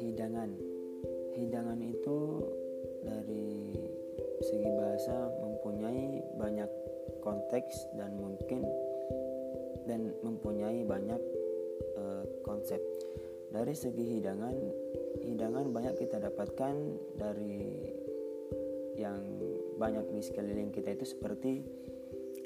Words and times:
Hidangan 0.00 0.48
Hidangan 1.36 1.76
itu 1.84 2.18
dari 3.04 3.76
segi 4.40 4.64
bahasa 4.64 5.28
mempunyai 5.44 6.24
banyak 6.40 6.72
konteks 7.20 7.84
dan 8.00 8.16
mungkin 8.16 8.64
dan 9.84 10.16
mempunyai 10.24 10.80
banyak 10.88 11.20
uh, 12.00 12.24
konsep. 12.40 12.80
Dari 13.52 13.76
segi 13.76 14.16
hidangan, 14.16 14.56
hidangan 15.20 15.68
banyak 15.68 16.00
kita 16.00 16.16
dapatkan 16.16 16.96
dari 17.12 17.92
yang 18.96 19.20
banyak 19.76 20.08
di 20.08 20.24
sekeliling 20.24 20.72
kita 20.72 20.96
itu 20.96 21.12
seperti 21.12 21.60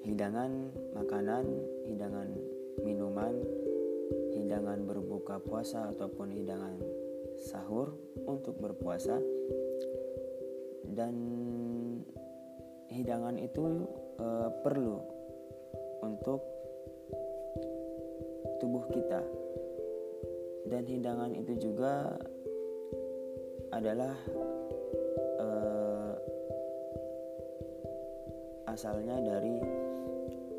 hidangan 0.05 0.69
makanan, 0.93 1.49
hidangan 1.89 2.29
minuman, 2.85 3.33
hidangan 4.37 4.85
berbuka 4.85 5.41
puasa 5.41 5.89
ataupun 5.97 6.29
hidangan 6.29 6.77
sahur 7.41 7.97
untuk 8.29 8.61
berpuasa. 8.61 9.17
Dan 10.85 11.17
hidangan 12.93 13.41
itu 13.41 13.89
e, 14.21 14.29
perlu 14.61 15.01
untuk 16.05 16.45
tubuh 18.61 18.85
kita. 18.93 19.25
Dan 20.69 20.85
hidangan 20.85 21.33
itu 21.33 21.57
juga 21.57 22.13
adalah 23.73 24.15
asalnya 28.75 29.23
dari 29.23 29.63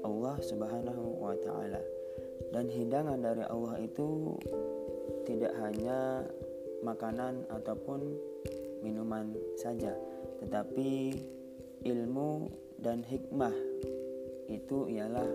Allah 0.08 0.40
Subhanahu 0.40 1.20
wa 1.20 1.36
taala. 1.44 1.84
Dan 2.55 2.72
hidangan 2.72 3.20
dari 3.20 3.44
Allah 3.44 3.76
itu 3.84 4.40
tidak 5.27 5.52
hanya 5.60 6.24
makanan 6.80 7.44
ataupun 7.52 8.16
minuman 8.80 9.35
saja, 9.60 9.91
tetapi 10.40 11.12
ilmu 11.84 12.48
dan 12.80 13.04
hikmah 13.04 13.54
itu 14.48 14.88
ialah 14.94 15.26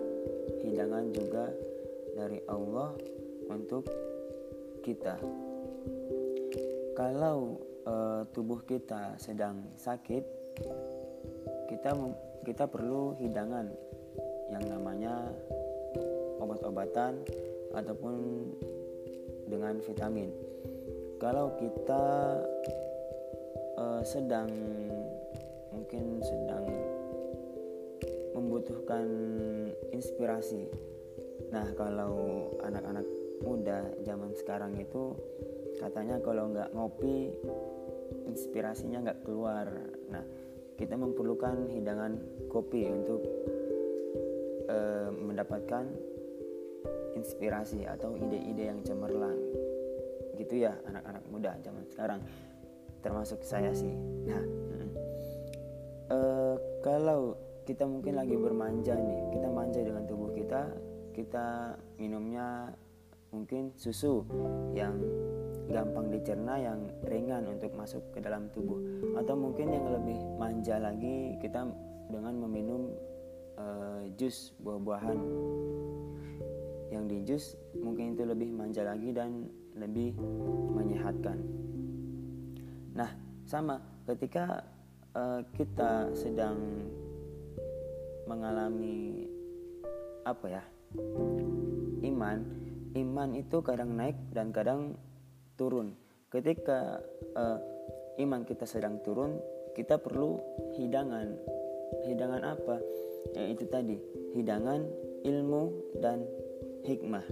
hidangan 0.63 1.05
juga 1.13 1.51
dari 2.15 2.39
Allah 2.47 2.95
untuk 3.51 3.85
kita. 4.81 5.19
Kalau 6.95 7.59
e, 7.83 7.93
tubuh 8.31 8.63
kita 8.63 9.19
sedang 9.19 9.67
sakit, 9.75 10.23
kita 11.67 11.91
kita 12.41 12.65
perlu 12.65 13.13
hidangan 13.21 13.69
yang 14.51 14.65
namanya 14.67 15.29
obat-obatan 16.41 17.21
ataupun 17.71 18.15
dengan 19.47 19.77
vitamin. 19.79 20.33
Kalau 21.21 21.53
kita 21.55 22.03
uh, 23.77 24.01
sedang 24.01 24.49
mungkin 25.71 26.19
sedang 26.19 26.65
membutuhkan 28.33 29.05
inspirasi. 29.93 30.65
Nah 31.53 31.67
kalau 31.77 32.47
anak-anak 32.63 33.05
muda 33.45 33.85
zaman 34.01 34.33
sekarang 34.33 34.73
itu 34.81 35.13
katanya 35.77 36.17
kalau 36.21 36.49
nggak 36.49 36.73
ngopi 36.73 37.37
inspirasinya 38.25 39.03
nggak 39.05 39.21
keluar. 39.23 39.67
Nah 40.09 40.23
kita 40.81 40.97
memerlukan 40.97 41.69
hidangan 41.69 42.17
kopi 42.49 42.89
untuk 42.89 43.21
uh, 44.65 45.13
mendapatkan 45.13 45.85
inspirasi 47.13 47.85
atau 47.85 48.17
ide-ide 48.17 48.73
yang 48.73 48.81
cemerlang. 48.81 49.37
Gitu 50.41 50.65
ya 50.65 50.73
anak-anak 50.89 51.23
muda 51.29 51.51
zaman 51.61 51.85
sekarang. 51.85 52.19
Termasuk 53.05 53.45
saya 53.45 53.69
sih. 53.77 53.93
Nah 54.25 54.41
uh, 56.09 56.55
kalau 56.81 57.37
kita 57.61 57.85
mungkin 57.85 58.17
lagi 58.17 58.33
bermanja 58.33 58.97
nih 58.97 59.37
kita 59.37 59.47
manja 59.53 59.79
dengan 59.85 60.03
tubuh 60.09 60.33
kita 60.33 60.73
kita 61.13 61.77
minumnya 62.01 62.73
mungkin 63.29 63.71
susu 63.77 64.25
yang 64.73 64.97
gampang 65.71 66.11
dicerna 66.11 66.59
yang 66.59 66.79
ringan 67.07 67.47
untuk 67.47 67.71
masuk 67.73 68.03
ke 68.11 68.19
dalam 68.19 68.51
tubuh 68.51 68.77
atau 69.17 69.33
mungkin 69.39 69.71
yang 69.71 69.87
lebih 69.89 70.19
manja 70.35 70.77
lagi 70.77 71.39
kita 71.39 71.65
dengan 72.11 72.35
meminum 72.43 72.91
uh, 73.55 74.03
jus 74.19 74.51
buah-buahan 74.59 75.19
yang 76.91 77.07
di 77.07 77.23
jus 77.23 77.55
mungkin 77.79 78.13
itu 78.13 78.27
lebih 78.27 78.51
manja 78.51 78.83
lagi 78.83 79.15
dan 79.15 79.47
lebih 79.79 80.11
menyehatkan. 80.75 81.39
Nah, 82.91 83.07
sama 83.47 83.79
ketika 84.03 84.67
uh, 85.15 85.39
kita 85.55 86.11
sedang 86.11 86.59
mengalami 88.27 89.27
apa 90.27 90.47
ya? 90.51 90.63
iman, 92.01 92.43
iman 92.99 93.29
itu 93.37 93.57
kadang 93.63 93.95
naik 93.95 94.17
dan 94.35 94.51
kadang 94.51 94.99
turun. 95.61 95.93
Ketika 96.33 96.97
uh, 97.37 97.61
iman 98.17 98.41
kita 98.41 98.65
sedang 98.65 98.97
turun, 99.05 99.37
kita 99.77 100.01
perlu 100.01 100.41
hidangan. 100.73 101.37
Hidangan 102.09 102.41
apa? 102.41 102.81
Yaitu 103.37 103.69
tadi, 103.69 104.01
hidangan 104.33 104.81
ilmu 105.21 105.93
dan 106.01 106.25
hikmah. 106.81 107.23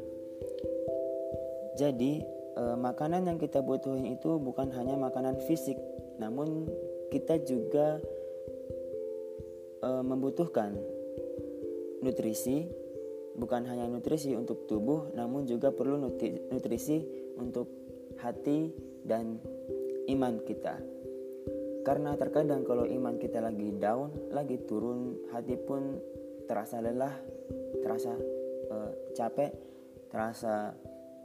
Jadi 1.79 2.22
e, 2.59 2.63
makanan 2.75 3.23
yang 3.23 3.40
kita 3.40 3.63
butuhin 3.63 4.03
itu 4.13 4.35
bukan 4.35 4.67
hanya 4.75 5.00
makanan 5.00 5.40
fisik, 5.47 5.79
namun 6.19 6.67
kita 7.07 7.40
juga 7.47 8.03
e, 9.79 9.90
membutuhkan 10.03 10.75
nutrisi, 12.03 12.67
bukan 13.40 13.63
hanya 13.63 13.88
nutrisi 13.88 14.35
untuk 14.35 14.67
tubuh, 14.67 15.07
namun 15.16 15.47
juga 15.47 15.72
perlu 15.72 15.97
nutrisi 16.51 17.00
untuk 17.40 17.78
hati 18.19 18.72
dan 19.03 19.40
iman 20.12 20.40
kita. 20.44 20.80
Karena 21.88 22.13
terkadang 22.19 22.68
kalau 22.68 22.84
iman 22.85 23.16
kita 23.18 23.40
lagi 23.40 23.72
down, 23.80 24.12
lagi 24.30 24.59
turun, 24.68 25.16
hati 25.31 25.56
pun 25.56 25.97
terasa 26.46 26.84
lelah, 26.84 27.16
terasa 27.81 28.13
uh, 28.69 28.91
capek, 29.16 29.56
terasa 30.12 30.75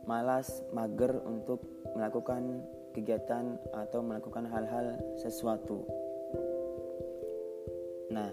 malas, 0.07 0.63
mager 0.71 1.21
untuk 1.25 1.65
melakukan 1.97 2.63
kegiatan 2.95 3.59
atau 3.75 4.01
melakukan 4.05 4.47
hal-hal 4.47 5.01
sesuatu. 5.19 5.83
Nah, 8.15 8.31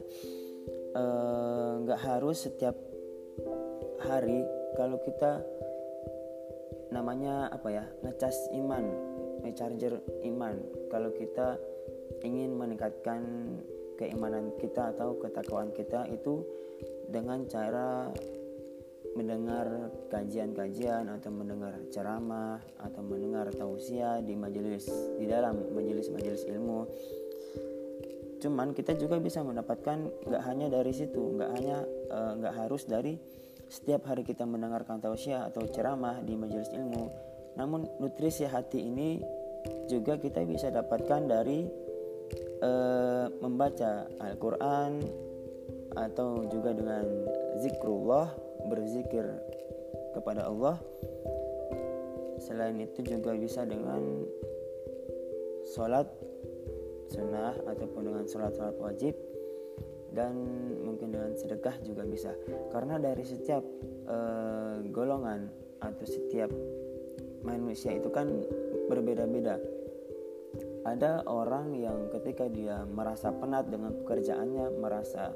eh, 0.93 1.71
nggak 1.81 2.01
harus 2.05 2.45
setiap 2.45 2.77
hari 4.05 4.45
kalau 4.77 5.01
kita 5.01 5.41
namanya 6.91 7.47
apa 7.49 7.67
ya 7.71 7.85
ngecas 8.03 8.51
iman, 8.59 8.85
ngecharger 9.47 10.03
iman. 10.27 10.55
Kalau 10.91 11.09
kita 11.15 11.57
ingin 12.21 12.53
meningkatkan 12.53 13.23
keimanan 13.95 14.53
kita 14.59 14.93
atau 14.93 15.17
ketakwaan 15.17 15.71
kita 15.71 16.05
itu 16.11 16.43
dengan 17.09 17.47
cara 17.47 18.11
mendengar 19.11 19.91
kajian-kajian 20.07 21.11
atau 21.11 21.31
mendengar 21.35 21.75
ceramah 21.91 22.63
atau 22.79 23.03
mendengar 23.03 23.51
tausiah 23.51 24.23
di 24.23 24.39
majelis 24.39 24.87
di 25.19 25.27
dalam 25.27 25.59
majelis-majelis 25.75 26.47
ilmu 26.47 26.87
cuman 28.41 28.73
kita 28.73 28.97
juga 28.97 29.21
bisa 29.21 29.43
mendapatkan 29.45 30.09
nggak 30.25 30.43
hanya 30.47 30.71
dari 30.71 30.95
situ 30.95 31.37
nggak 31.37 31.51
hanya 31.59 31.77
eh, 32.09 32.31
nggak 32.41 32.55
uh, 32.55 32.59
harus 32.65 32.87
dari 32.89 33.19
setiap 33.71 34.03
hari 34.11 34.27
kita 34.27 34.43
mendengarkan 34.43 34.99
tausiah 34.99 35.47
atau 35.47 35.63
ceramah 35.63 36.19
di 36.19 36.35
majelis 36.35 36.67
ilmu. 36.75 37.07
Namun 37.55 37.87
nutrisi 38.03 38.43
hati 38.43 38.83
ini 38.83 39.23
juga 39.87 40.19
kita 40.19 40.43
bisa 40.43 40.67
dapatkan 40.67 41.21
dari 41.23 41.63
uh, 42.59 43.31
membaca 43.39 44.11
Al-Quran 44.19 44.99
atau 45.95 46.51
juga 46.51 46.75
dengan 46.75 47.07
zikrullah 47.63 48.27
berzikir 48.67 49.23
kepada 50.19 50.51
Allah. 50.51 50.75
Selain 52.43 52.75
itu 52.75 52.99
juga 53.07 53.31
bisa 53.39 53.63
dengan 53.63 54.27
sholat 55.71 56.11
sunnah 57.07 57.55
ataupun 57.71 58.01
dengan 58.03 58.23
sholat-sholat 58.27 58.75
wajib 58.83 59.15
dan 60.11 60.35
mungkin 60.83 61.15
dengan 61.15 61.31
sedekah 61.35 61.75
juga 61.83 62.03
bisa. 62.03 62.35
Karena 62.71 62.99
dari 62.99 63.23
setiap 63.23 63.63
uh, 64.07 64.83
golongan 64.91 65.47
atau 65.81 66.05
setiap 66.05 66.51
manusia 67.41 67.95
itu 67.95 68.11
kan 68.11 68.27
berbeda-beda. 68.91 69.57
Ada 70.81 71.23
orang 71.29 71.77
yang 71.77 72.09
ketika 72.09 72.49
dia 72.49 72.83
merasa 72.83 73.29
penat 73.31 73.69
dengan 73.69 73.93
pekerjaannya 74.01 74.81
merasa 74.81 75.31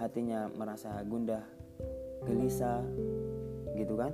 hatinya 0.00 0.48
merasa 0.54 0.98
gundah 1.04 1.44
gelisah 2.26 2.82
gitu 3.76 3.94
kan? 3.94 4.12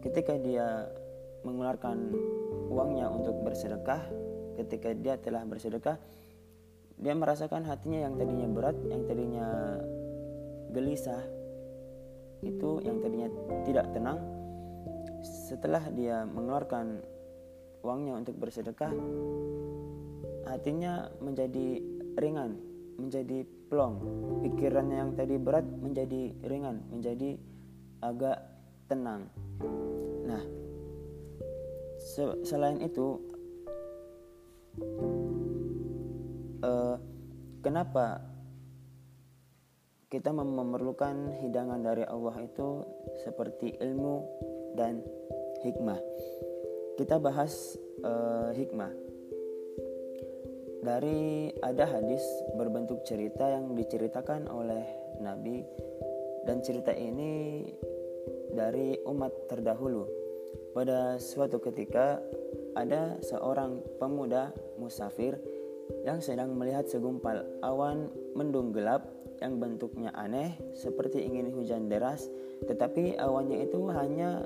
Ketika 0.00 0.34
dia 0.40 0.88
mengeluarkan 1.44 2.12
uangnya 2.72 3.08
untuk 3.08 3.36
bersedekah 3.44 4.00
ketika 4.60 4.92
dia 4.92 5.16
telah 5.16 5.42
bersedekah 5.48 5.96
dia 7.00 7.16
merasakan 7.16 7.64
hatinya 7.64 8.04
yang 8.04 8.14
tadinya 8.20 8.48
berat 8.52 8.76
yang 8.84 9.02
tadinya 9.08 9.48
gelisah. 10.70 11.24
Itu 12.44 12.84
yang 12.84 13.00
tadinya 13.00 13.28
tidak 13.64 13.88
tenang. 13.96 14.20
Setelah 15.24 15.88
dia 15.92 16.24
mengeluarkan 16.28 17.00
uangnya 17.80 18.20
untuk 18.20 18.36
bersedekah 18.36 18.92
hatinya 20.48 21.08
menjadi 21.24 21.80
ringan 22.20 22.60
menjadi 23.00 23.48
plong. 23.72 23.96
Pikirannya 24.44 24.96
yang 25.00 25.12
tadi 25.16 25.40
berat 25.40 25.64
menjadi 25.64 26.36
ringan 26.44 26.84
menjadi 26.92 27.40
agak 28.04 28.44
tenang. 28.92 29.32
Nah 30.28 30.42
selain 32.44 32.80
itu 32.84 33.20
uh, 36.64 36.96
kenapa 37.64 38.24
kita 40.10 40.34
memerlukan 40.34 41.38
hidangan 41.38 41.78
dari 41.86 42.02
Allah 42.02 42.34
itu 42.42 42.82
seperti 43.22 43.78
ilmu 43.78 44.26
dan 44.74 44.98
hikmah. 45.62 46.02
Kita 46.98 47.22
bahas 47.22 47.78
uh, 48.02 48.50
hikmah. 48.50 48.90
Dari 50.80 51.52
ada 51.60 51.84
hadis 51.86 52.24
berbentuk 52.56 53.04
cerita 53.04 53.46
yang 53.46 53.76
diceritakan 53.76 54.48
oleh 54.48 54.82
Nabi 55.20 55.62
dan 56.48 56.64
cerita 56.64 56.90
ini 56.90 57.62
dari 58.50 58.98
umat 59.06 59.46
terdahulu. 59.46 60.08
Pada 60.74 61.20
suatu 61.22 61.62
ketika 61.62 62.18
ada 62.74 63.20
seorang 63.22 63.78
pemuda 64.00 64.50
musafir 64.80 65.38
yang 66.06 66.18
sedang 66.22 66.54
melihat 66.56 66.86
segumpal 66.88 67.44
awan 67.60 68.08
mendung 68.34 68.72
gelap 68.72 69.06
yang 69.40 69.56
bentuknya 69.56 70.12
aneh 70.12 70.56
seperti 70.76 71.24
ingin 71.24 71.48
hujan 71.52 71.88
deras 71.88 72.28
tetapi 72.68 73.16
awannya 73.16 73.64
itu 73.64 73.88
hanya 73.88 74.44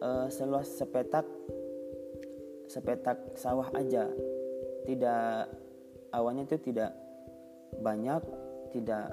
uh, 0.00 0.26
seluas 0.32 0.68
sepetak 0.68 1.28
sepetak 2.68 3.36
sawah 3.36 3.68
aja. 3.76 4.08
Tidak 4.84 5.48
awannya 6.12 6.48
itu 6.48 6.56
tidak 6.72 6.92
banyak 7.80 8.22
tidak 8.72 9.12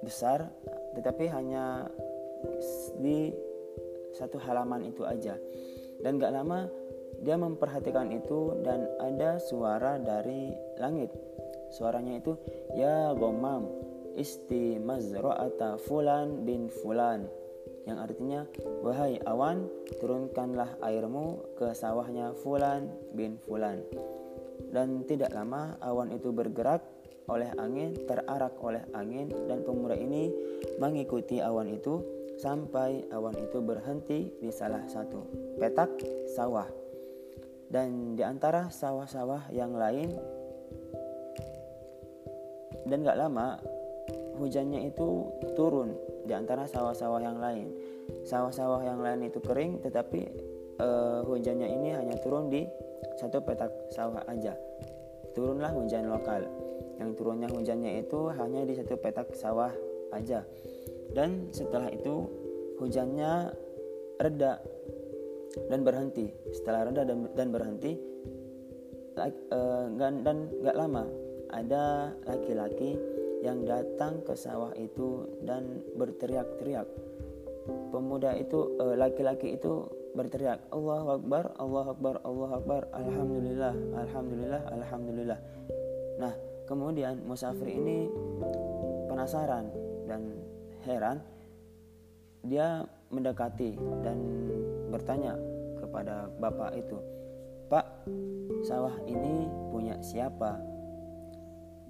besar 0.00 0.48
tetapi 0.96 1.28
hanya 1.28 1.86
di 2.98 3.34
satu 4.14 4.40
halaman 4.42 4.90
itu 4.90 5.06
aja. 5.06 5.36
Dan 6.00 6.16
gak 6.16 6.32
lama 6.32 6.64
dia 7.20 7.36
memperhatikan 7.36 8.08
itu 8.12 8.56
dan 8.64 8.88
ada 9.00 9.36
suara 9.40 10.00
dari 10.00 10.52
langit. 10.80 11.12
Suaranya 11.70 12.18
itu 12.18 12.34
ya 12.74 13.14
gomam 13.14 13.68
isti 14.18 14.80
mazra'ata 14.82 15.78
fulan 15.86 16.42
bin 16.42 16.66
fulan 16.66 17.30
yang 17.88 18.02
artinya 18.02 18.44
wahai 18.82 19.16
awan 19.24 19.70
turunkanlah 20.02 20.76
airmu 20.84 21.40
ke 21.56 21.72
sawahnya 21.72 22.36
fulan 22.40 22.90
bin 23.16 23.40
fulan. 23.46 23.80
Dan 24.70 25.02
tidak 25.08 25.34
lama 25.34 25.74
awan 25.82 26.14
itu 26.14 26.30
bergerak 26.30 26.84
oleh 27.30 27.50
angin, 27.58 27.94
terarak 28.06 28.54
oleh 28.62 28.82
angin 28.94 29.30
dan 29.46 29.62
pemuda 29.62 29.94
ini 29.98 30.30
mengikuti 30.78 31.42
awan 31.42 31.70
itu 31.70 32.02
sampai 32.38 33.06
awan 33.10 33.36
itu 33.38 33.58
berhenti 33.58 34.30
di 34.38 34.50
salah 34.54 34.82
satu 34.86 35.26
petak 35.58 35.90
sawah. 36.34 36.66
Dan 37.70 38.18
di 38.18 38.22
antara 38.26 38.66
sawah-sawah 38.66 39.48
yang 39.54 39.78
lain 39.78 40.10
dan 42.90 43.06
gak 43.06 43.20
lama 43.22 43.62
hujannya 44.42 44.90
itu 44.90 45.30
turun 45.54 45.94
di 46.26 46.34
antara 46.34 46.66
sawah-sawah 46.66 47.22
yang 47.22 47.38
lain. 47.38 47.70
Sawah-sawah 48.26 48.82
yang 48.82 48.98
lain 48.98 49.30
itu 49.30 49.38
kering 49.38 49.78
tetapi 49.86 50.20
uh, 50.82 51.22
hujannya 51.22 51.70
ini 51.70 51.94
hanya 51.94 52.18
turun 52.18 52.50
di 52.50 52.66
satu 53.22 53.38
petak 53.38 53.70
sawah 53.94 54.26
aja. 54.26 54.58
Turunlah 55.38 55.70
hujan 55.70 56.10
lokal. 56.10 56.42
Yang 56.98 57.10
turunnya 57.16 57.48
hujannya 57.48 58.02
itu 58.02 58.28
hanya 58.34 58.66
di 58.66 58.74
satu 58.74 58.98
petak 58.98 59.30
sawah 59.38 59.70
aja 60.10 60.42
dan 61.14 61.50
setelah 61.50 61.90
itu 61.90 62.26
hujannya 62.78 63.50
reda 64.22 64.62
dan 65.70 65.82
berhenti. 65.82 66.30
Setelah 66.54 66.90
reda 66.90 67.02
dan, 67.02 67.26
dan 67.34 67.48
berhenti 67.50 67.92
uh, 69.18 69.86
dan 69.98 70.48
nggak 70.62 70.76
lama 70.76 71.04
ada 71.50 72.14
laki-laki 72.24 72.94
yang 73.40 73.64
datang 73.64 74.20
ke 74.22 74.36
sawah 74.36 74.70
itu 74.76 75.26
dan 75.42 75.82
berteriak-teriak. 75.96 76.86
Pemuda 77.90 78.36
itu 78.38 78.78
uh, 78.78 78.94
laki-laki 78.94 79.56
itu 79.58 79.88
berteriak 80.10 80.58
Allah 80.74 81.18
Akbar 81.18 81.54
Allah 81.58 81.86
Akbar 81.94 82.14
Allah 82.26 82.50
Akbar 82.58 82.82
Alhamdulillah 82.90 83.74
Alhamdulillah 83.94 84.62
Alhamdulillah. 84.74 85.38
Nah 86.18 86.34
kemudian 86.66 87.22
musafir 87.26 87.66
ini 87.66 88.10
penasaran 89.10 89.70
dan 90.06 90.22
heran, 90.86 91.18
dia 92.46 92.86
mendekati 93.10 93.74
dan 94.02 94.18
bertanya 94.90 95.38
kepada 95.78 96.28
bapak 96.36 96.76
itu, 96.76 96.98
"Pak, 97.70 97.86
sawah 98.66 98.94
ini 99.06 99.46
punya 99.70 99.96
siapa?" 100.02 100.58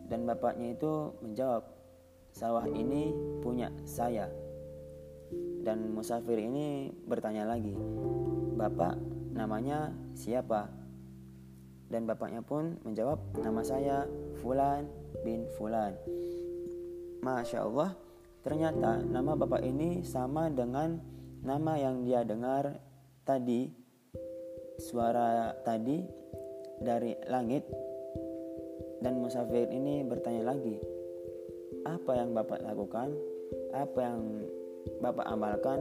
Dan 0.07 0.29
bapaknya 0.29 0.77
itu 0.77 1.17
menjawab, 1.25 1.65
"Sawah 2.31 2.67
ini 2.71 3.11
punya 3.41 3.73
saya." 3.89 4.29
Dan 5.61 5.93
musafir 5.97 6.37
ini 6.37 6.93
bertanya 7.09 7.49
lagi, 7.49 7.75
"Bapak 8.55 8.95
namanya 9.33 9.97
siapa?" 10.13 10.69
Dan 11.91 12.07
bapaknya 12.07 12.45
pun 12.45 12.79
menjawab, 12.87 13.19
"Nama 13.41 13.63
saya 13.67 13.97
Fulan 14.39 14.87
bin 15.27 15.49
Fulan." 15.59 15.99
Masya 17.21 17.67
Allah, 17.67 17.93
ternyata 18.41 19.05
nama 19.05 19.37
bapak 19.37 19.61
ini 19.61 20.01
sama 20.01 20.49
dengan 20.49 20.97
nama 21.45 21.77
yang 21.77 22.01
dia 22.01 22.25
dengar 22.25 22.81
tadi, 23.25 23.71
suara 24.81 25.55
tadi 25.65 26.05
dari 26.81 27.17
langit. 27.29 27.65
Dan 29.01 29.17
musafir 29.17 29.65
ini 29.73 30.05
bertanya 30.05 30.53
lagi, 30.53 30.77
apa 31.89 32.21
yang 32.21 32.37
bapak 32.37 32.61
lakukan, 32.61 33.17
apa 33.73 33.99
yang 33.99 34.21
bapak 35.01 35.25
amalkan 35.25 35.81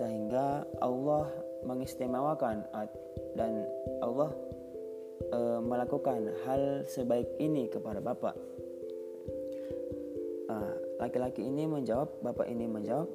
sehingga 0.00 0.64
Allah 0.80 1.28
mengistimewakan 1.68 2.64
dan 3.36 3.68
Allah 4.00 4.32
e, 5.28 5.40
melakukan 5.60 6.24
hal 6.48 6.88
sebaik 6.88 7.28
ini 7.36 7.68
kepada 7.68 8.00
bapak 8.00 8.32
laki-laki 11.04 11.44
ini 11.44 11.68
menjawab, 11.68 12.08
bapak 12.24 12.48
ini 12.48 12.64
menjawab, 12.64 13.08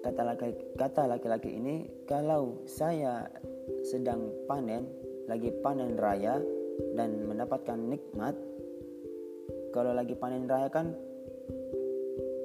kata 0.00 0.22
laki 0.24 0.48
kata 0.76 1.06
laki-laki 1.06 1.56
ini, 1.56 1.88
kalau 2.08 2.64
saya 2.64 3.28
sedang 3.84 4.32
panen, 4.48 4.88
lagi 5.28 5.52
panen 5.60 5.96
raya 5.96 6.40
dan 6.96 7.28
mendapatkan 7.28 7.76
nikmat, 7.76 8.34
kalau 9.70 9.92
lagi 9.92 10.16
panen 10.16 10.48
raya 10.48 10.72
kan 10.72 10.96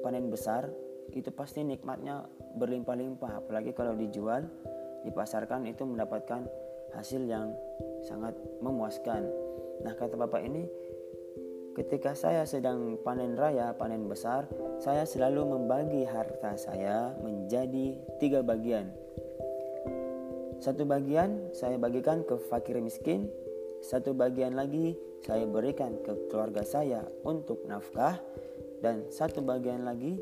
panen 0.04 0.28
besar, 0.28 0.68
itu 1.16 1.32
pasti 1.32 1.64
nikmatnya 1.64 2.28
berlimpah-limpah, 2.60 3.42
apalagi 3.42 3.72
kalau 3.72 3.96
dijual, 3.96 4.44
dipasarkan 5.02 5.66
itu 5.66 5.82
mendapatkan 5.82 6.44
hasil 6.94 7.24
yang 7.26 7.52
sangat 8.04 8.36
memuaskan. 8.60 9.26
Nah, 9.84 9.92
kata 9.92 10.16
bapak 10.16 10.44
ini, 10.44 10.64
Ketika 11.76 12.16
saya 12.16 12.48
sedang 12.48 12.96
panen 13.04 13.36
raya, 13.36 13.76
panen 13.76 14.08
besar, 14.08 14.48
saya 14.80 15.04
selalu 15.04 15.44
membagi 15.44 16.08
harta 16.08 16.56
saya 16.56 17.12
menjadi 17.20 18.00
tiga 18.16 18.40
bagian. 18.40 18.88
Satu 20.56 20.88
bagian 20.88 21.52
saya 21.52 21.76
bagikan 21.76 22.24
ke 22.24 22.40
fakir 22.48 22.80
miskin, 22.80 23.28
satu 23.84 24.16
bagian 24.16 24.56
lagi 24.56 24.96
saya 25.20 25.44
berikan 25.44 26.00
ke 26.00 26.16
keluarga 26.32 26.64
saya 26.64 27.04
untuk 27.28 27.60
nafkah, 27.68 28.16
dan 28.80 29.04
satu 29.12 29.44
bagian 29.44 29.84
lagi 29.84 30.16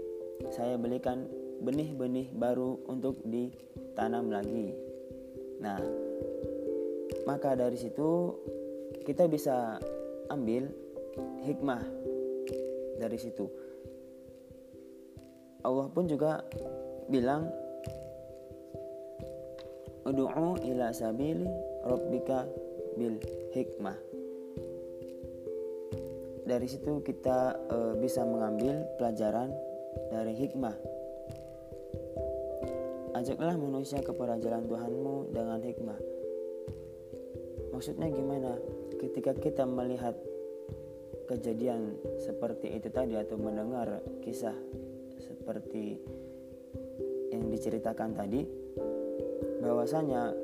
saya 0.50 0.74
belikan 0.74 1.30
benih-benih 1.62 2.34
baru 2.34 2.82
untuk 2.90 3.22
ditanam 3.22 4.26
lagi. 4.26 4.74
Nah, 5.62 5.78
maka 7.30 7.54
dari 7.54 7.78
situ 7.78 8.34
kita 9.06 9.30
bisa 9.30 9.78
ambil 10.34 10.82
hikmah 11.44 11.82
dari 12.98 13.18
situ. 13.18 13.46
Allah 15.64 15.88
pun 15.88 16.04
juga 16.04 16.44
bilang 17.08 17.48
Udu'u 20.04 20.60
ila 20.68 20.92
sabili 20.92 21.48
rabbika 21.80 22.44
bil 23.00 23.16
hikmah. 23.56 23.96
Dari 26.44 26.68
situ 26.68 27.00
kita 27.00 27.56
e, 27.72 27.76
bisa 28.04 28.20
mengambil 28.20 28.84
pelajaran 29.00 29.48
dari 30.12 30.36
hikmah. 30.36 30.76
Ajaklah 33.16 33.56
manusia 33.56 34.04
kepada 34.04 34.36
jalan 34.36 34.68
Tuhanmu 34.68 35.32
dengan 35.32 35.64
hikmah. 35.64 35.98
Maksudnya 37.72 38.12
gimana? 38.12 38.60
Ketika 39.00 39.32
kita 39.40 39.64
melihat 39.64 40.12
kejadian 41.24 41.96
seperti 42.20 42.76
itu 42.76 42.88
tadi 42.92 43.16
atau 43.16 43.36
mendengar 43.40 44.00
kisah 44.20 44.54
seperti 45.20 45.98
yang 47.32 47.48
diceritakan 47.48 48.12
tadi 48.14 48.44
bahwasanya 49.64 50.36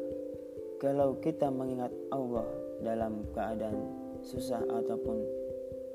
kalau 0.81 1.21
kita 1.21 1.53
mengingat 1.53 1.93
Allah 2.09 2.49
dalam 2.81 3.29
keadaan 3.37 3.77
susah 4.25 4.65
ataupun 4.65 5.21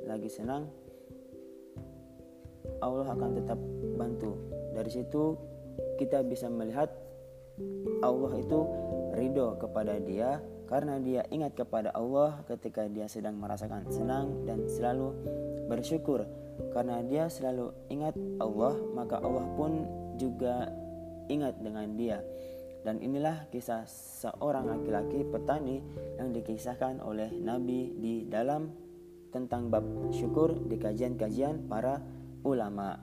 lagi 0.06 0.30
senang 0.30 0.70
Allah 2.82 3.08
akan 3.10 3.32
tetap 3.34 3.60
bantu. 3.98 4.38
Dari 4.78 4.92
situ 4.92 5.34
kita 5.98 6.22
bisa 6.22 6.52
melihat 6.52 6.92
Allah 8.04 8.34
itu 8.38 8.60
ridho 9.16 9.56
kepada 9.58 9.98
dia 9.98 10.44
karena 10.66 10.98
dia 10.98 11.22
ingat 11.30 11.54
kepada 11.54 11.94
Allah 11.94 12.42
ketika 12.50 12.90
dia 12.90 13.06
sedang 13.06 13.38
merasakan 13.38 13.86
senang 13.90 14.46
dan 14.50 14.66
selalu 14.66 15.14
bersyukur 15.70 16.26
karena 16.74 17.02
dia 17.06 17.30
selalu 17.30 17.74
ingat 17.90 18.18
Allah 18.42 18.74
maka 18.94 19.22
Allah 19.22 19.46
pun 19.54 19.86
juga 20.18 20.70
ingat 21.30 21.58
dengan 21.62 21.90
dia 21.98 22.22
dan 22.86 23.02
inilah 23.02 23.50
kisah 23.50 23.90
seorang 23.90 24.70
laki-laki 24.70 25.26
petani 25.26 25.82
yang 26.22 26.30
dikisahkan 26.30 27.02
oleh 27.02 27.34
Nabi 27.34 27.98
di 27.98 28.30
dalam 28.30 28.70
tentang 29.34 29.74
bab 29.74 29.84
syukur 30.14 30.54
di 30.70 30.78
kajian-kajian 30.78 31.66
para 31.66 32.00
ulama. 32.46 32.96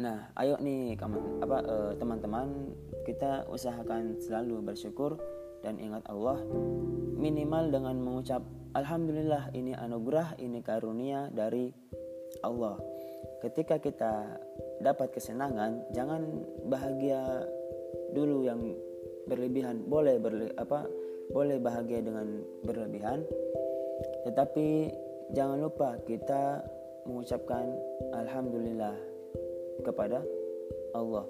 Nah, 0.00 0.32
ayo 0.34 0.58
nih 0.58 0.96
eh, 0.98 1.92
teman-teman 2.00 2.72
kita 3.06 3.46
usahakan 3.52 4.18
selalu 4.18 4.64
bersyukur 4.64 5.20
dan 5.64 5.80
ingat 5.80 6.04
Allah 6.12 6.44
minimal 7.16 7.72
dengan 7.72 7.96
mengucap 7.96 8.44
alhamdulillah 8.76 9.48
ini 9.56 9.72
anugerah, 9.72 10.36
ini 10.36 10.60
karunia 10.60 11.32
dari 11.32 11.72
Allah. 12.44 12.76
Ketika 13.40 13.80
kita 13.80 14.36
dapat 14.84 15.16
kesenangan, 15.16 15.88
jangan 15.96 16.44
bahagia 16.68 17.48
dulu 18.12 18.44
yang 18.44 18.60
berlebihan 19.24 19.88
boleh 19.88 20.20
berle 20.20 20.52
apa 20.60 20.84
boleh 21.32 21.56
bahagia 21.56 22.04
dengan 22.04 22.44
berlebihan 22.62 23.24
tetapi 24.28 24.92
jangan 25.32 25.58
lupa 25.64 25.96
kita 26.04 26.60
mengucapkan 27.08 27.72
alhamdulillah 28.12 28.92
kepada 29.80 30.20
Allah 30.92 31.24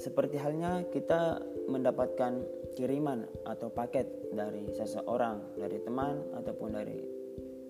seperti 0.00 0.36
halnya 0.40 0.82
kita 0.90 1.38
mendapatkan 1.70 2.42
kiriman 2.74 3.24
atau 3.46 3.70
paket 3.70 4.10
dari 4.34 4.66
seseorang, 4.74 5.54
dari 5.54 5.78
teman 5.80 6.18
ataupun 6.34 6.68
dari 6.74 6.98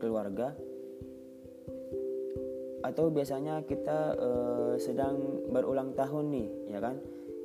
keluarga. 0.01 0.57
Atau 2.81 3.13
biasanya 3.13 3.61
kita 3.69 4.17
uh, 4.17 4.75
sedang 4.81 5.45
berulang 5.53 5.93
tahun 5.93 6.33
nih, 6.33 6.49
ya 6.73 6.81
kan? 6.81 6.97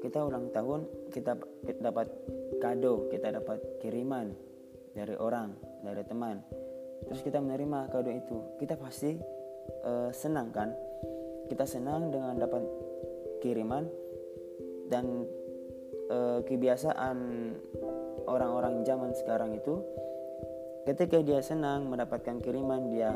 kita 0.05 0.21
ulang 0.21 0.53
tahun 0.53 0.85
kita, 1.09 1.33
kita 1.65 1.79
dapat 1.81 2.07
kado 2.61 3.09
kita 3.09 3.33
dapat 3.33 3.57
kiriman 3.81 4.29
dari 4.93 5.17
orang 5.17 5.57
dari 5.81 6.05
teman 6.05 6.45
terus 7.09 7.25
kita 7.25 7.41
menerima 7.41 7.89
kado 7.89 8.13
itu 8.13 8.37
kita 8.61 8.77
pasti 8.77 9.17
uh, 9.81 10.13
senang 10.13 10.53
kan 10.53 10.69
kita 11.49 11.65
senang 11.65 12.13
dengan 12.13 12.37
dapat 12.37 12.61
kiriman 13.41 13.89
dan 14.93 15.25
uh, 16.09 16.39
kebiasaan 16.45 17.17
orang-orang 18.25 18.81
zaman 18.85 19.13
sekarang 19.13 19.57
itu 19.57 19.81
ketika 20.85 21.21
dia 21.21 21.41
senang 21.41 21.89
mendapatkan 21.89 22.41
kiriman 22.41 22.93
dia 22.93 23.13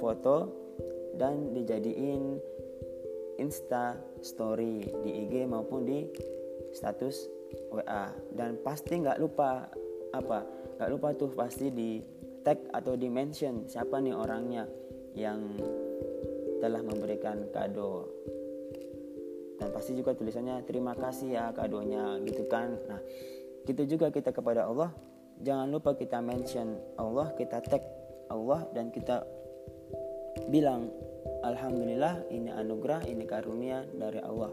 foto 0.00 0.48
dan 1.16 1.52
dijadiin 1.52 2.40
Insta 3.40 3.96
Story 4.20 4.84
di 5.04 5.10
IG 5.26 5.48
maupun 5.48 5.84
di 5.84 6.04
status 6.76 7.28
WA 7.72 8.12
dan 8.36 8.60
pasti 8.60 9.00
nggak 9.00 9.18
lupa 9.18 9.68
apa 10.12 10.44
nggak 10.76 10.90
lupa 10.92 11.08
tuh 11.16 11.32
pasti 11.32 11.72
di 11.72 12.00
tag 12.40 12.56
atau 12.72 12.96
di 12.96 13.08
mention 13.08 13.68
siapa 13.68 14.00
nih 14.00 14.16
orangnya 14.16 14.64
yang 15.16 15.40
telah 16.60 16.80
memberikan 16.84 17.48
kado 17.52 18.08
dan 19.60 19.68
pasti 19.70 19.92
juga 19.92 20.16
tulisannya 20.16 20.64
terima 20.64 20.96
kasih 20.96 21.36
ya 21.36 21.44
kadonya 21.52 22.16
gitu 22.24 22.48
kan 22.48 22.80
nah 22.88 23.00
gitu 23.68 23.84
juga 23.84 24.08
kita 24.08 24.32
kepada 24.32 24.64
Allah 24.64 24.90
jangan 25.44 25.68
lupa 25.68 25.92
kita 25.92 26.24
mention 26.24 26.80
Allah 26.96 27.30
kita 27.36 27.60
tag 27.60 27.84
Allah 28.32 28.64
dan 28.72 28.88
kita 28.88 29.22
bilang 30.48 30.88
Alhamdulillah 31.40 32.28
ini 32.28 32.52
anugerah, 32.52 33.04
ini 33.08 33.24
karunia 33.24 33.84
dari 33.96 34.20
Allah. 34.20 34.52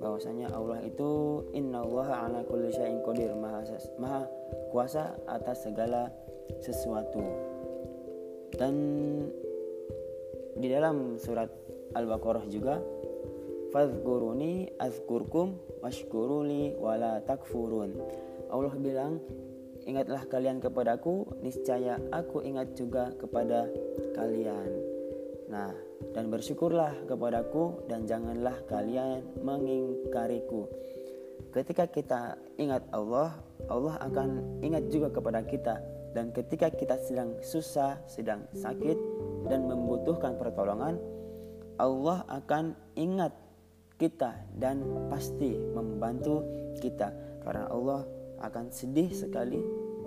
Bahwasanya 0.00 0.52
Allah 0.52 0.80
itu 0.84 1.44
Inna 1.56 1.84
Allah 1.84 2.08
ala 2.28 2.40
kulli 2.44 2.72
syai'in 2.72 3.00
qadir 3.04 3.32
maha, 3.36 3.64
maha 3.96 4.28
kuasa 4.72 5.16
atas 5.28 5.64
segala 5.64 6.12
sesuatu. 6.60 7.20
Dan 8.56 8.74
di 10.56 10.68
dalam 10.72 11.20
surat 11.20 11.52
Al-Baqarah 11.96 12.48
juga 12.48 12.80
Fadhkuruni 13.76 14.72
azkurkum 14.80 15.60
washkuruli 15.84 16.80
wala 16.80 17.20
takfurun. 17.28 17.92
Allah 18.48 18.72
bilang 18.80 19.20
Ingatlah 19.84 20.24
kalian 20.32 20.64
kepadaku, 20.64 21.28
niscaya 21.44 22.00
aku 22.08 22.40
ingat 22.40 22.72
juga 22.72 23.12
kepada 23.20 23.68
kalian. 24.16 24.66
Nah, 25.52 25.70
dan 26.10 26.32
bersyukurlah 26.32 27.06
kepadaku 27.06 27.86
dan 27.86 28.08
janganlah 28.08 28.56
kalian 28.66 29.22
mengingkariku. 29.44 30.66
Ketika 31.54 31.86
kita 31.86 32.34
ingat 32.58 32.82
Allah, 32.90 33.38
Allah 33.70 33.94
akan 34.02 34.58
ingat 34.64 34.90
juga 34.90 35.12
kepada 35.12 35.44
kita 35.46 35.78
dan 36.18 36.34
ketika 36.34 36.72
kita 36.72 36.98
sedang 36.98 37.38
susah, 37.44 38.00
sedang 38.10 38.42
sakit 38.56 38.98
dan 39.52 39.68
membutuhkan 39.70 40.34
pertolongan, 40.34 40.98
Allah 41.78 42.26
akan 42.26 42.74
ingat 42.98 43.45
kita 43.96 44.36
dan 44.56 44.84
pasti 45.08 45.56
membantu 45.56 46.44
kita 46.80 47.12
karena 47.40 47.68
Allah 47.72 48.04
akan 48.44 48.68
sedih 48.68 49.08
sekali 49.12 49.60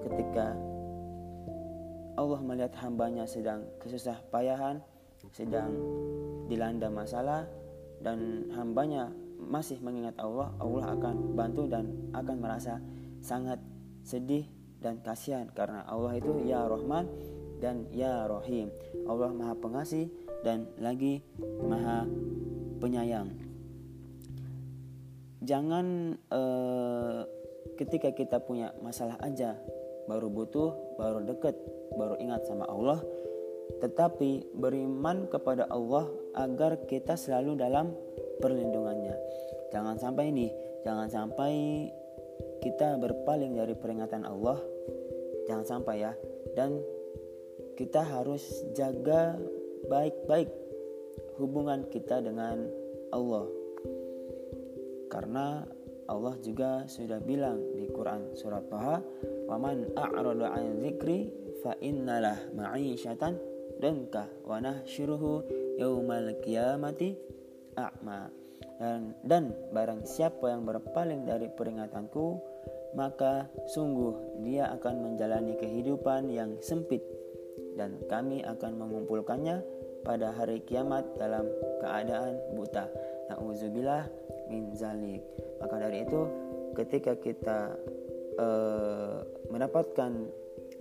ketika 0.05 0.53
Allah 2.19 2.39
melihat 2.43 2.75
hambanya 2.83 3.25
sedang 3.25 3.65
kesusah 3.81 4.21
payahan 4.29 4.83
sedang 5.33 5.71
dilanda 6.47 6.87
masalah 6.87 7.45
dan 7.99 8.47
hambanya 8.55 9.11
masih 9.39 9.79
mengingat 9.79 10.15
Allah, 10.19 10.51
Allah 10.59 10.95
akan 10.95 11.35
bantu 11.35 11.67
dan 11.67 12.11
akan 12.11 12.37
merasa 12.39 12.83
sangat 13.23 13.59
sedih 14.03 14.47
dan 14.79 14.99
kasihan 15.03 15.47
karena 15.51 15.83
Allah 15.87 16.15
itu 16.19 16.43
ya 16.47 16.67
Rahman 16.67 17.07
dan 17.59 17.87
ya 17.91 18.27
Rahim. 18.27 18.71
Allah 19.07 19.31
Maha 19.35 19.55
Pengasih 19.59 20.07
dan 20.43 20.67
lagi 20.79 21.23
Maha 21.39 22.07
Penyayang. 22.79 23.48
Jangan 25.39 26.17
uh, 26.31 27.23
ketika 27.79 28.11
kita 28.11 28.43
punya 28.43 28.75
masalah 28.83 29.15
aja 29.23 29.55
baru 30.09 30.27
butuh, 30.27 30.97
baru 30.99 31.23
deket, 31.23 31.55
baru 31.95 32.19
ingat 32.19 32.43
sama 32.49 32.65
Allah 32.67 32.99
tetapi 33.77 34.57
beriman 34.57 35.29
kepada 35.29 35.69
Allah 35.69 36.09
agar 36.33 36.89
kita 36.89 37.13
selalu 37.13 37.53
dalam 37.53 37.93
perlindungannya. 38.41 39.13
Jangan 39.69 40.01
sampai 40.01 40.33
ini, 40.33 40.49
jangan 40.81 41.05
sampai 41.05 41.53
kita 42.65 42.97
berpaling 42.97 43.53
dari 43.53 43.77
peringatan 43.77 44.25
Allah. 44.25 44.57
Jangan 45.45 45.65
sampai 45.65 45.95
ya. 46.01 46.13
Dan 46.57 46.81
kita 47.77 48.01
harus 48.01 48.41
jaga 48.73 49.37
baik-baik 49.85 50.49
hubungan 51.37 51.85
kita 51.93 52.25
dengan 52.25 52.65
Allah. 53.13 53.58
Karena 55.09 55.65
Allah 56.09 56.35
juga 56.41 56.85
sudah 56.85 57.21
bilang 57.21 57.73
di 57.73 57.89
Quran 57.89 58.33
surat 58.33 58.65
Taha, 58.69 59.01
"Waman 59.49 59.93
a'rada 59.93 60.53
'an 60.53 60.81
dzikri 60.81 61.29
fa 61.61 61.73
innalah 61.81 62.49
ma'isyatan 62.55 63.37
dengkah 63.79 64.27
wa 64.45 64.61
nahsyuruhu 64.61 65.45
yaumal 65.79 66.35
qiyamati 66.43 67.15
a'ma 67.79 68.27
dan, 68.79 69.15
dan 69.27 69.43
barang 69.75 70.07
siapa 70.07 70.51
yang 70.51 70.63
berpaling 70.63 71.27
dari 71.27 71.51
peringatanku 71.51 72.39
maka 72.95 73.51
sungguh 73.69 74.41
dia 74.41 74.71
akan 74.79 75.13
menjalani 75.13 75.53
kehidupan 75.59 76.31
yang 76.31 76.57
sempit 76.63 77.03
dan 77.77 77.99
kami 78.09 78.41
akan 78.43 78.75
mengumpulkannya 78.75 79.61
pada 80.01 80.31
hari 80.33 80.63
kiamat 80.63 81.05
dalam 81.19 81.45
keadaan 81.83 82.39
buta. 82.55 82.87
Nauzubillah 83.29 84.09
min 84.49 84.73
zalik. 84.75 85.23
Maka 85.61 85.75
dari 85.77 86.03
itu 86.03 86.21
ketika 86.75 87.15
kita 87.17 87.77
uh, 88.35 89.23
mendapatkan 89.53 90.27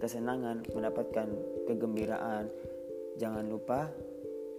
kesenangan, 0.00 0.64
mendapatkan 0.72 1.28
kegembiraan, 1.68 2.48
jangan 3.20 3.44
lupa 3.46 3.92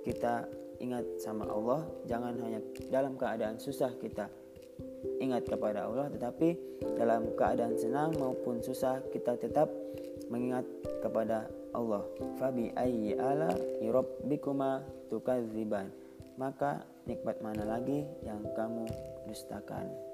kita 0.06 0.48
ingat 0.80 1.04
sama 1.20 1.44
Allah, 1.50 1.84
jangan 2.08 2.40
hanya 2.40 2.64
dalam 2.88 3.20
keadaan 3.20 3.60
susah 3.60 3.92
kita 4.00 4.32
ingat 5.20 5.44
kepada 5.48 5.88
Allah 5.88 6.08
tetapi 6.08 6.56
dalam 6.96 7.36
keadaan 7.36 7.76
senang 7.76 8.16
maupun 8.16 8.64
susah 8.64 9.04
kita 9.12 9.36
tetap 9.36 9.68
mengingat 10.32 10.64
kepada 11.04 11.52
Allah. 11.76 12.04
Fabi 12.40 12.72
ayyi 12.76 13.16
ala 13.20 13.52
rabbikuma 13.84 14.84
tukadziban. 15.12 15.92
Maka 16.40 16.88
nikmat 17.04 17.44
mana 17.44 17.68
lagi 17.68 18.08
yang 18.24 18.40
kamu 18.56 18.88
dustakan? 19.28 20.09